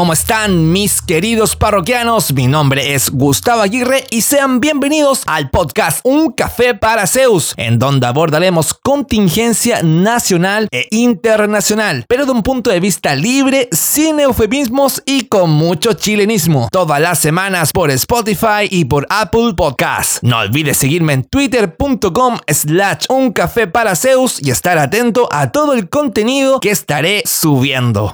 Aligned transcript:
¿Cómo 0.00 0.14
están 0.14 0.72
mis 0.72 1.02
queridos 1.02 1.56
parroquianos? 1.56 2.32
Mi 2.32 2.46
nombre 2.46 2.94
es 2.94 3.10
Gustavo 3.10 3.60
Aguirre 3.60 4.06
y 4.08 4.22
sean 4.22 4.58
bienvenidos 4.58 5.24
al 5.26 5.50
podcast 5.50 6.00
Un 6.04 6.32
Café 6.32 6.74
para 6.74 7.06
Zeus, 7.06 7.52
en 7.58 7.78
donde 7.78 8.06
abordaremos 8.06 8.72
contingencia 8.72 9.82
nacional 9.82 10.68
e 10.70 10.86
internacional, 10.90 12.06
pero 12.08 12.24
de 12.24 12.32
un 12.32 12.42
punto 12.42 12.70
de 12.70 12.80
vista 12.80 13.14
libre, 13.14 13.68
sin 13.72 14.20
eufemismos 14.20 15.02
y 15.04 15.26
con 15.26 15.50
mucho 15.50 15.92
chilenismo. 15.92 16.70
Todas 16.72 16.98
las 16.98 17.18
semanas 17.18 17.70
por 17.70 17.90
Spotify 17.90 18.68
y 18.70 18.86
por 18.86 19.06
Apple 19.10 19.52
Podcasts. 19.54 20.20
No 20.22 20.38
olvides 20.38 20.78
seguirme 20.78 21.12
en 21.12 21.24
twitter.com 21.24 22.38
slash 22.48 23.04
un 23.10 23.34
café 23.34 23.66
para 23.66 23.94
Zeus 23.94 24.40
y 24.42 24.50
estar 24.50 24.78
atento 24.78 25.28
a 25.30 25.52
todo 25.52 25.74
el 25.74 25.90
contenido 25.90 26.58
que 26.58 26.70
estaré 26.70 27.22
subiendo. 27.26 28.08